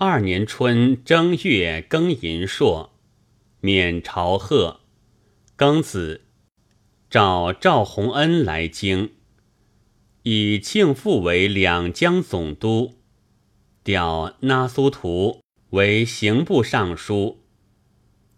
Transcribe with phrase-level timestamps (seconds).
[0.00, 2.92] 二年春正月庚寅朔，
[3.60, 4.78] 免朝贺。
[5.56, 6.20] 庚子，
[7.10, 9.10] 召赵弘恩来京，
[10.22, 12.94] 以庆父为两江总督，
[13.82, 15.40] 调那苏图
[15.70, 17.40] 为刑部尚书，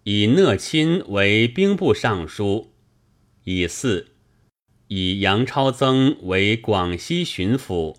[0.04, 2.72] 以讷亲为兵部尚书。
[3.44, 4.12] 以四，
[4.88, 7.96] 以杨超增为广西巡抚。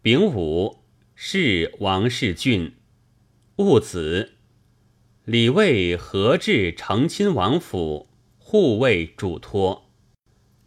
[0.00, 0.78] 丙午。
[1.24, 2.74] 是王世俊，
[3.54, 4.32] 戊子，
[5.24, 9.88] 李卫何至成亲王府护卫主托，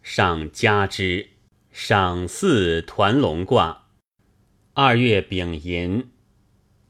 [0.02, 1.28] 上加之，
[1.70, 3.88] 赏赐团龙卦。
[4.72, 6.08] 二月丙寅，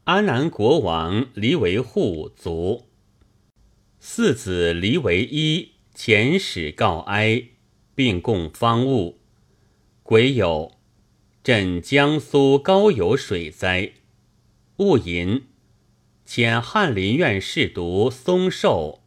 [0.05, 2.85] 安南国王黎维护卒。
[3.99, 7.43] 四子黎维一遣使告哀，
[7.93, 9.19] 并供方物。
[10.03, 10.76] 癸酉。
[11.47, 13.93] 镇江苏高邮水灾，
[14.79, 15.43] 戊寅，
[16.27, 19.01] 遣翰林院侍读松寿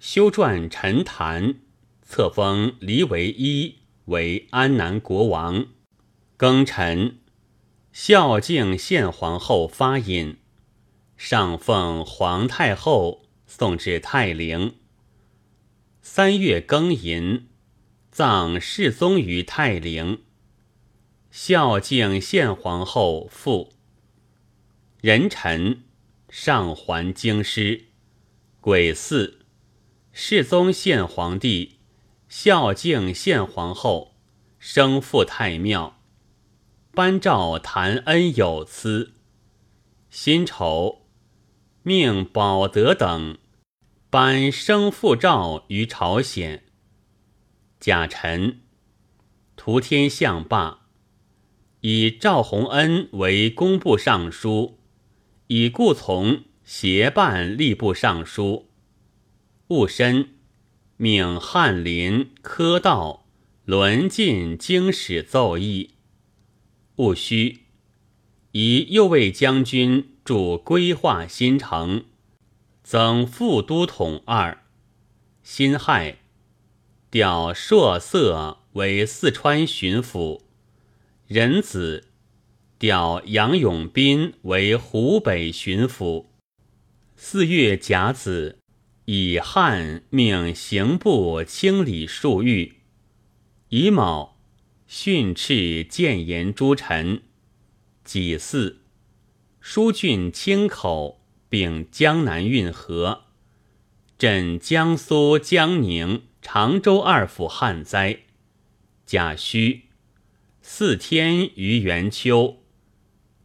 [0.00, 1.60] 修撰陈坛，
[2.02, 3.76] 册封黎为一
[4.06, 5.66] 为安南国王。
[6.36, 7.18] 庚辰，
[7.92, 10.38] 孝敬献皇后发引，
[11.16, 14.74] 上奉皇太后送至泰陵。
[16.02, 17.46] 三月庚寅，
[18.10, 20.22] 葬世宗于泰陵。
[21.38, 23.74] 孝敬献皇后父。
[25.02, 25.82] 壬辰，
[26.30, 27.88] 上还京师。
[28.62, 29.40] 癸巳，
[30.12, 31.80] 世宗献皇帝
[32.26, 34.14] 孝敬献皇后，
[34.58, 36.00] 生父太庙，
[36.92, 39.12] 颁诏谈恩有司。
[40.08, 41.02] 辛丑，
[41.82, 43.36] 命保德等
[44.08, 46.64] 颁生父诏于朝鲜。
[47.78, 48.62] 甲辰，
[49.54, 50.85] 图天象罢。
[51.88, 54.76] 以赵弘恩为工部尚书，
[55.46, 58.68] 以顾从协办吏部尚书。
[59.68, 60.30] 戊申，
[60.96, 63.28] 命翰林、科道
[63.64, 65.90] 轮进经史奏议。
[66.96, 67.60] 戊戌，
[68.50, 72.06] 以右卫将军驻规划新城，
[72.82, 74.64] 增副都统二。
[75.44, 76.18] 辛亥，
[77.12, 80.45] 调朔色为四川巡抚。
[81.28, 82.04] 壬子
[82.78, 86.26] 调杨永斌为湖北巡抚。
[87.16, 88.58] 四月甲子，
[89.06, 92.74] 以汉命刑部清理数狱。
[93.70, 94.36] 乙卯，
[94.86, 97.22] 训斥谏言诸臣。
[98.04, 98.76] 己巳，
[99.60, 103.24] 疏浚清口，并江南运河，
[104.16, 108.20] 镇江苏江宁、常州二府旱灾。
[109.04, 109.85] 甲戌。
[110.68, 112.64] 四天于元秋，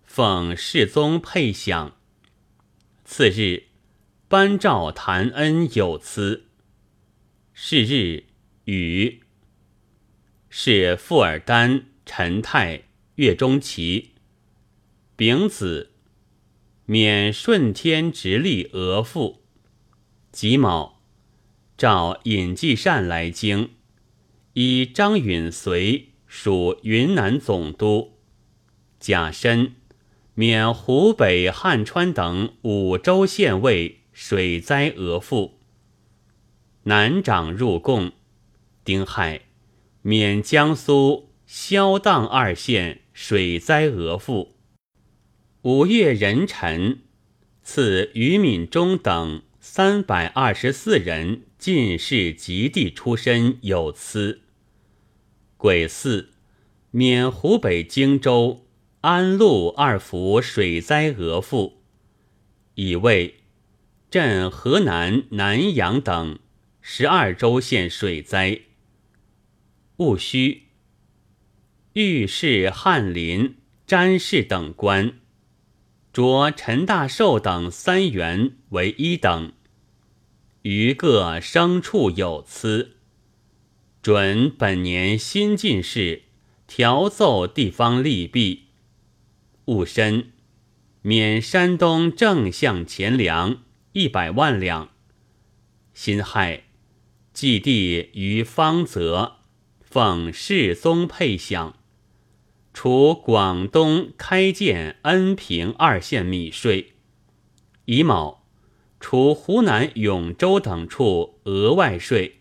[0.03, 1.95] 奉世宗配享。
[3.05, 3.67] 次日，
[4.27, 6.47] 颁诏谭恩有司。
[7.53, 8.23] 是日，
[8.65, 9.21] 雨。
[10.49, 14.15] 是富尔丹、陈泰、岳钟琪。
[15.15, 15.91] 丙子，
[16.85, 19.37] 免顺天直隶额驸。
[20.31, 21.03] 己卯，
[21.77, 23.69] 召尹继善来京，
[24.53, 26.07] 以张允随。
[26.33, 28.13] 属云南总督，
[29.01, 29.73] 甲申，
[30.33, 35.59] 免湖北、汉川等五州县尉水灾额赋。
[36.83, 38.13] 南长入贡，
[38.85, 39.41] 丁亥，
[40.03, 44.55] 免江苏萧荡二县水灾额赋。
[45.63, 46.99] 五月壬辰，
[47.61, 54.43] 赐于敏中等三百二十四人进士及第出身有司。
[55.61, 56.29] 癸巳，
[56.89, 58.65] 免湖北荆州、
[59.01, 61.83] 安陆二府水灾额赋，
[62.73, 63.35] 以为
[64.09, 66.39] 镇河南南阳等
[66.81, 68.61] 十二州县水灾。
[69.97, 70.63] 戊戌，
[71.93, 75.19] 御史翰林、詹事等官，
[76.11, 79.53] 着陈大寿等三员为一等，
[80.63, 82.97] 余各升处有疵。
[84.01, 86.23] 准本年新进士
[86.65, 88.69] 调奏地方利弊。
[89.65, 90.31] 戊申，
[91.03, 93.61] 免山东正向钱粮
[93.91, 94.89] 一百万两。
[95.93, 96.63] 辛亥，
[97.31, 99.37] 祭地于方泽，
[99.81, 101.77] 奉世宗配享，
[102.73, 106.93] 除广东开建恩平二县米税。
[107.85, 108.47] 乙卯，
[108.99, 112.40] 除湖南永州等处额外税。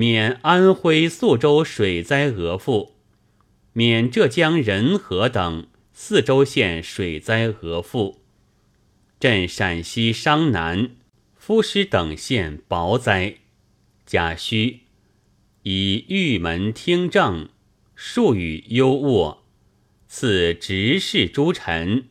[0.00, 2.96] 免安徽宿州水灾额赋，
[3.74, 8.22] 免浙江仁和等四州县水灾额赋。
[9.18, 10.92] 镇陕西商南、
[11.36, 13.40] 夫师等县雹灾。
[14.06, 14.78] 贾诩
[15.64, 17.50] 以玉门听政，
[17.94, 19.40] 数语优渥，
[20.08, 22.08] 赐执事诸臣，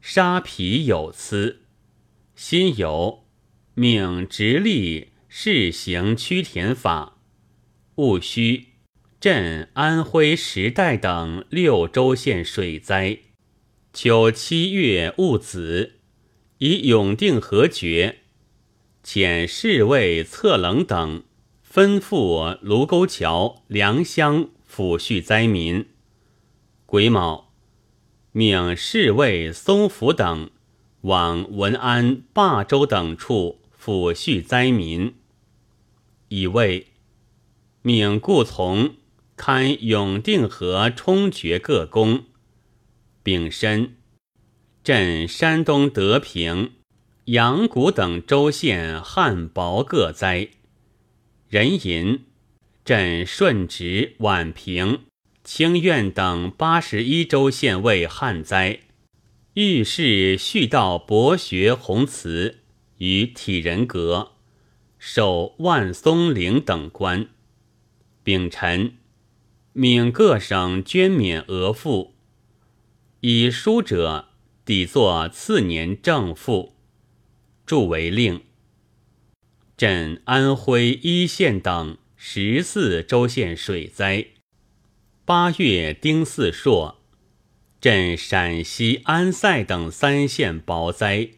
[0.00, 1.60] 杀皮有疵。
[2.34, 3.20] 辛酉，
[3.74, 7.14] 命直隶试行区田法。
[7.98, 8.68] 戊戌，
[9.18, 13.18] 镇安徽时代等六州县水灾。
[13.92, 15.94] 秋七月戊子，
[16.58, 18.18] 以永定河决，
[19.02, 21.24] 遣侍卫策冷等。
[21.68, 25.84] 吩咐卢沟桥、良乡抚恤灾民。
[26.86, 27.52] 癸卯，
[28.30, 30.50] 命侍卫松福等
[31.00, 35.16] 往文安、霸州等处抚恤灾民。
[36.28, 36.86] 乙未，
[37.82, 38.96] 命顾从
[39.36, 42.24] 勘永定河冲决各宫。
[43.22, 43.96] 丙申，
[44.82, 46.72] 镇山东德平、
[47.26, 50.48] 阳谷等州县旱雹各灾。
[51.48, 52.24] 壬寅，
[52.84, 55.00] 镇顺直、宛平、
[55.44, 58.80] 清苑等八十一州县为旱灾，
[59.54, 62.58] 御史续道博学宏慈
[62.98, 64.32] 与体仁阁，
[64.98, 67.28] 授万松陵等官。
[68.28, 68.98] 丙辰，
[69.72, 72.12] 命各省捐免额赋，
[73.20, 74.28] 以书者
[74.66, 76.74] 抵作次年正赋，
[77.64, 78.42] 著为令。
[79.78, 84.26] 镇安徽一县等十四州县水灾。
[85.24, 86.98] 八月丁巳朔，
[87.80, 91.30] 镇陕西安塞等三县雹灾。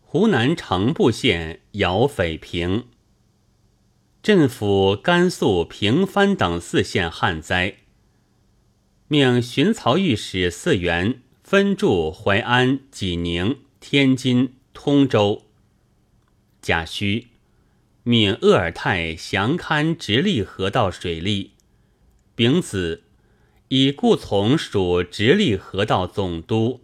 [0.00, 2.86] 湖南城步县姚匪平。
[4.28, 7.76] 镇抚甘肃平番等四县旱灾。
[9.06, 15.46] 命巡曹御史四员分驻淮安、济宁、天津、通州。
[16.60, 17.28] 贾诩。
[18.02, 21.52] 命鄂尔泰详勘直隶河道水利。
[22.34, 23.04] 丙子，
[23.68, 26.82] 以顾从属直隶河道总督。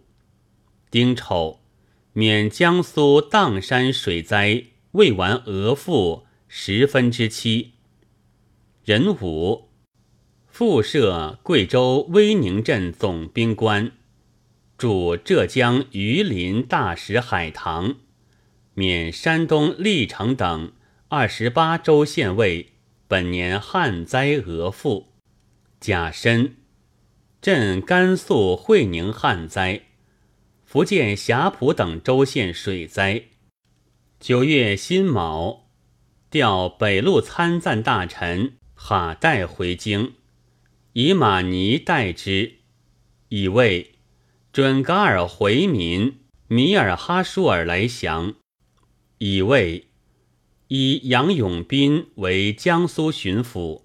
[0.89, 1.59] 丁丑，
[2.13, 4.63] 免江苏砀山水灾
[4.93, 7.73] 未完额赋十分之七。
[8.83, 9.69] 壬午，
[10.47, 13.91] 复设贵州威宁镇总兵官，
[14.77, 17.95] 驻浙江榆林大石海棠，
[18.73, 20.73] 免山东历城等。
[21.07, 22.73] 二十八州县尉
[23.07, 25.13] 本年旱灾额赋。
[25.79, 26.55] 甲申，
[27.41, 29.83] 镇甘肃会宁旱灾，
[30.65, 33.25] 福建霞浦等州县水灾。
[34.19, 35.64] 九月辛卯，
[36.35, 40.15] 调北路参赞大臣哈代回京，
[40.91, 42.55] 以马尼代之，
[43.29, 43.93] 以为
[44.51, 48.35] 准噶尔回民米尔哈舒尔来降，
[49.19, 49.87] 以为。
[50.67, 53.83] 以杨永斌为江苏巡抚。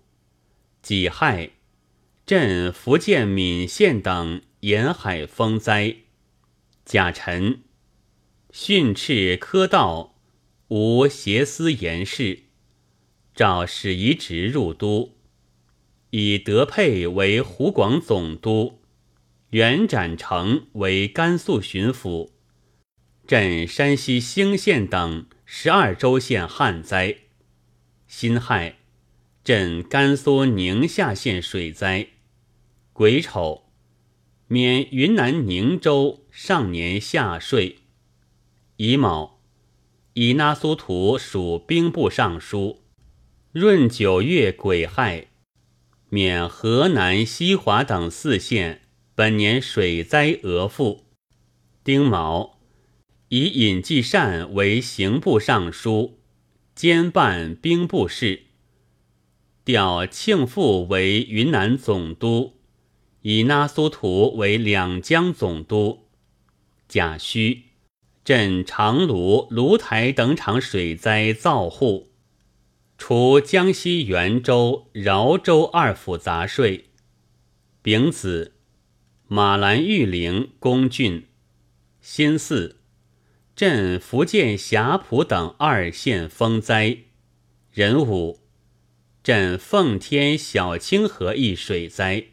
[0.83, 1.51] 己亥，
[2.27, 5.99] 镇福建闽县等沿海风灾。
[6.85, 7.61] 甲辰，
[8.51, 10.10] 训斥科道
[10.71, 12.45] 无邪思言事，
[13.35, 15.17] 召史遗直入都，
[16.11, 18.79] 以德佩为湖广总督，
[19.49, 22.31] 袁展成为甘肃巡抚，
[23.27, 25.27] 镇山西兴县等。
[25.45, 27.17] 十二州县旱灾，
[28.07, 28.79] 辛亥，
[29.43, 32.07] 镇甘肃宁夏县水灾。
[32.93, 33.65] 癸丑，
[34.47, 37.79] 免云南宁州上年夏税。
[38.77, 39.40] 乙卯，
[40.15, 42.83] 以那苏图属兵部尚书。
[43.53, 45.29] 闰九月癸亥，
[46.09, 48.83] 免河南西华等四县
[49.15, 51.07] 本年水灾额赋。
[51.83, 52.59] 丁卯。
[53.33, 56.19] 以尹继善为刑部尚书，
[56.75, 58.47] 兼办兵部事。
[59.65, 62.57] 调庆父为云南总督，
[63.23, 66.09] 以那苏图为两江总督。
[66.89, 67.61] 贾诩
[68.25, 72.13] 镇长芦、芦台等场水灾造户，
[72.99, 76.91] 除江西袁州、饶州二府杂税。
[77.83, 78.55] 丙子，
[79.27, 81.27] 马兰玉陵公郡。
[82.01, 82.77] 辛巳。
[83.57, 86.97] 镇福建霞浦等二县风灾，
[87.73, 88.41] 壬午，
[89.23, 92.29] 镇奉天小清河一水灾，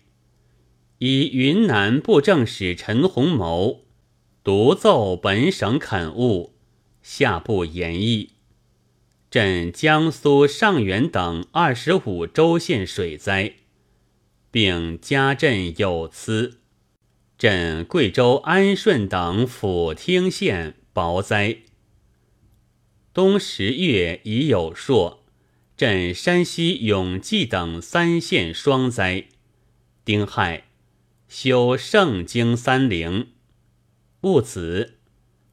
[0.99, 3.86] 以云南布政使陈洪谋
[4.47, 6.53] 独奏本省垦务，
[7.01, 8.29] 下部言议。
[9.29, 13.55] 镇江苏上元等二十五州县水灾，
[14.49, 16.61] 并加镇有司。
[17.37, 21.57] 镇贵州安顺等府厅县雹灾。
[23.13, 25.25] 冬十月已有朔，
[25.75, 29.25] 镇山西永济等三县霜灾。
[30.05, 30.67] 丁亥，
[31.27, 33.27] 修圣经三陵。
[34.21, 34.97] 戊子，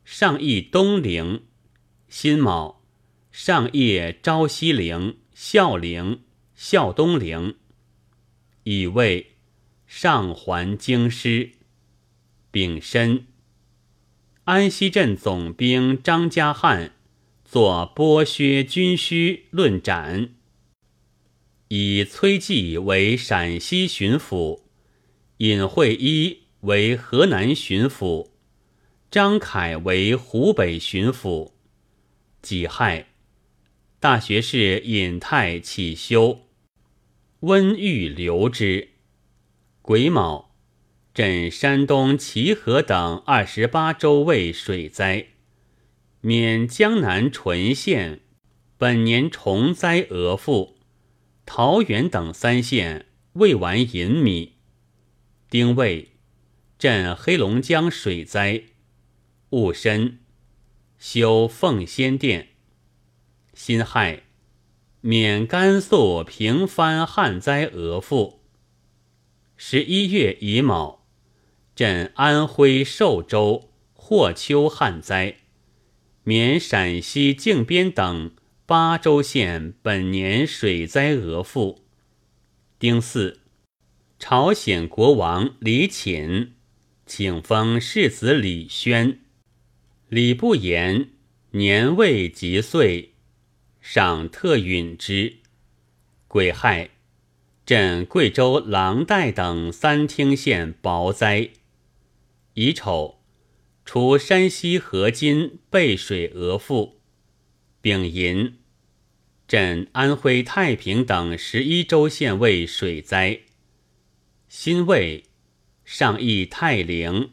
[0.05, 1.43] 上义东陵。
[2.09, 2.83] 辛卯，
[3.31, 6.23] 上谒昭西陵、孝陵、
[6.55, 7.57] 孝东陵。
[8.63, 9.33] 乙未，
[9.87, 11.53] 上还京师。
[12.51, 13.27] 丙申，
[14.45, 16.95] 安西镇总兵张家汉
[17.45, 20.31] 作剥削军需论斩，
[21.69, 24.63] 以崔季为陕西巡抚，
[25.39, 28.29] 尹惠一为河南巡抚，
[29.15, 31.53] 张凯为湖北巡抚。
[32.43, 33.11] 己亥，
[34.01, 36.49] 大学士尹泰起修，
[37.39, 38.89] 温玉留之。
[39.83, 40.57] 癸卯。
[41.15, 45.29] 镇山东齐河等二十八州为水灾，
[46.21, 48.23] 免江南淳县
[48.77, 50.79] 本年虫灾额赋，
[51.47, 54.55] 桃园等三县未完银米。
[55.49, 56.09] 丁未，
[56.77, 58.65] 镇黑龙江水灾，
[59.55, 60.19] 戊申，
[60.99, 62.49] 修奉先殿。
[63.53, 64.25] 辛亥，
[65.01, 68.41] 免甘肃平番旱灾额赋。
[69.57, 71.07] 十一月乙卯。
[71.77, 75.37] 镇安徽寿州霍丘旱灾，
[76.25, 78.33] 免陕西靖边等
[78.67, 81.85] 八州县本年水灾额赋。
[82.81, 83.39] 丁巳，
[84.19, 86.55] 朝鲜国王李寝
[87.07, 89.21] 请封世子李轩，
[90.15, 91.09] 李不言
[91.51, 93.15] 年未及岁，
[93.81, 95.39] 赏特允之。
[96.29, 96.91] 癸亥，
[97.67, 101.51] 镇贵州狼岱等三厅县雹灾。
[102.53, 103.25] 乙丑，
[103.85, 107.01] 除山西河津背水额赋。
[107.81, 108.59] 丙寅，
[109.49, 113.41] 镇安徽太平等十一州县为水灾。
[114.49, 115.25] 辛未，
[115.85, 117.33] 上议泰陵，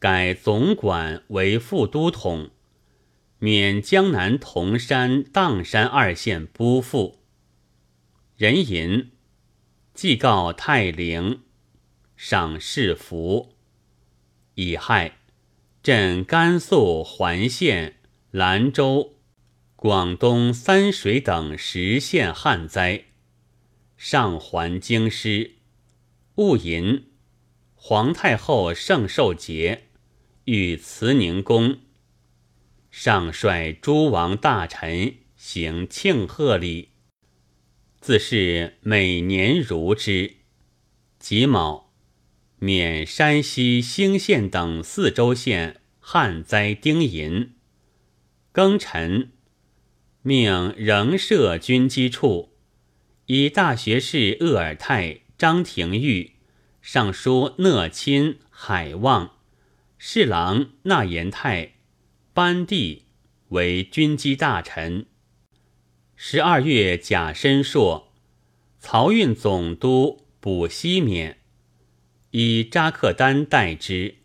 [0.00, 2.50] 改总管为副都统，
[3.40, 7.18] 免江南铜山、砀山二县拨赋。
[8.36, 9.10] 壬寅，
[9.94, 11.40] 祭告泰陵，
[12.16, 13.56] 赏世福。
[14.54, 15.18] 乙亥，
[15.82, 17.96] 镇甘肃环县、
[18.30, 19.16] 兰州、
[19.74, 23.06] 广东三水等十县旱灾，
[23.96, 25.56] 上还京师。
[26.36, 27.10] 戊寅，
[27.74, 29.87] 皇太后圣寿节，
[30.50, 31.80] 与慈宁宫，
[32.90, 36.88] 上率诸王大臣行庆贺礼，
[38.00, 40.36] 自是每年如之。
[41.18, 41.92] 己卯。
[42.60, 47.52] 免山西兴县等四州县旱灾丁银，
[48.54, 49.30] 庚辰，
[50.22, 52.56] 命仍设军机处，
[53.26, 56.36] 以大学士鄂尔泰、张廷玉、
[56.80, 59.37] 尚书讷亲、海望、
[60.00, 61.72] 侍郎纳延泰、
[62.32, 63.06] 班第
[63.48, 65.06] 为军机大臣。
[66.14, 68.12] 十二月甲申朔，
[68.80, 71.40] 漕运总督卜西免。
[72.30, 74.18] 以扎克丹代之，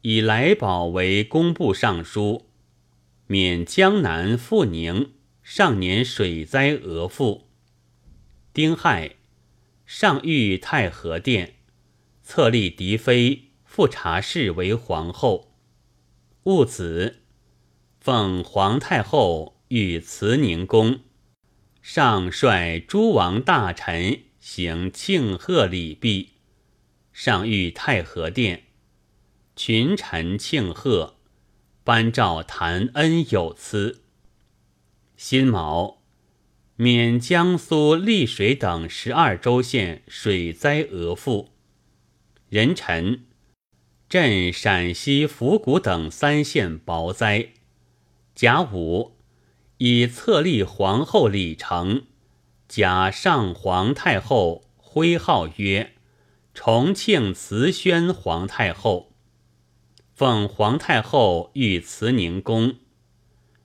[0.00, 2.48] 以来宝为工部尚书，
[3.28, 5.12] 免江南富宁
[5.44, 7.48] 上年水灾额赋。
[8.52, 9.14] 丁亥，
[9.86, 11.54] 上谕太和殿，
[12.24, 15.52] 册立嫡妃富察氏为皇后。
[16.44, 17.22] 戊子，
[17.98, 21.00] 奉皇太后御慈宁宫，
[21.82, 26.34] 上率诸王大臣行庆贺礼毕。
[27.12, 28.62] 上谕太和殿，
[29.56, 31.16] 群臣庆贺，
[31.82, 34.02] 颁诏谈恩有司。
[35.16, 36.00] 辛卯，
[36.76, 41.50] 免江苏丽水等十二州县水灾额赋。
[42.50, 43.24] 壬辰，
[44.14, 47.48] 镇陕西府谷等三县雹灾。
[48.32, 49.16] 甲午，
[49.78, 52.04] 以册立皇后李成，
[52.68, 55.94] 假上皇太后，徽号曰。
[56.54, 59.10] 重庆慈宣皇太后，
[60.14, 62.76] 奉皇太后御慈宁宫，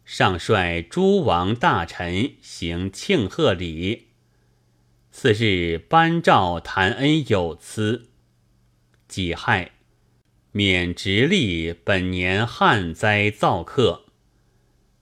[0.03, 4.07] 上率诸王大臣行庆贺礼。
[5.11, 8.07] 次日颁诏谈恩有司。
[9.07, 9.73] 己亥，
[10.51, 14.05] 免直隶本年旱灾造客，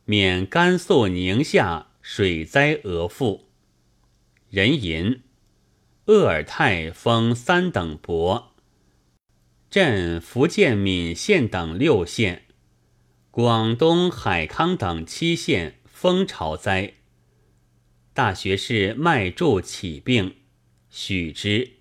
[0.04, 3.46] 免甘肃宁夏水灾额赋。
[4.50, 5.22] 壬寅。
[6.06, 8.56] 鄂尔泰封三等伯，
[9.70, 12.44] 镇福建闽县等六县，
[13.30, 16.94] 广东海康等七县风潮灾。
[18.14, 20.38] 大学士麦柱起病，
[20.90, 21.72] 许之。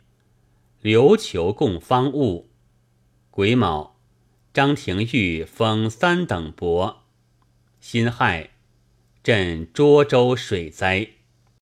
[0.82, 2.50] 琉球供方物。
[3.36, 3.96] 癸卯，
[4.54, 7.02] 张廷玉封三等伯。
[7.80, 8.52] 辛亥，
[9.22, 11.06] 镇涿州水灾。